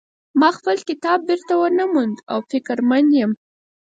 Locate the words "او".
2.31-2.39